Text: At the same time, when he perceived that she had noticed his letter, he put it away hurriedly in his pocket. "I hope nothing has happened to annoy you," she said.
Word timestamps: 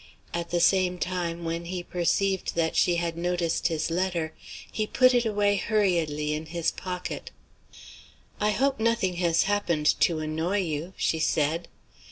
At 0.33 0.49
the 0.49 0.59
same 0.59 0.97
time, 0.97 1.43
when 1.45 1.65
he 1.65 1.83
perceived 1.83 2.55
that 2.55 2.75
she 2.75 2.95
had 2.95 3.15
noticed 3.15 3.67
his 3.67 3.91
letter, 3.91 4.33
he 4.71 4.87
put 4.87 5.13
it 5.13 5.27
away 5.27 5.57
hurriedly 5.57 6.33
in 6.33 6.47
his 6.47 6.71
pocket. 6.71 7.29
"I 8.39 8.49
hope 8.49 8.79
nothing 8.79 9.17
has 9.17 9.43
happened 9.43 9.99
to 9.99 10.17
annoy 10.17 10.57
you," 10.61 10.95
she 10.97 11.19
said. 11.19 11.67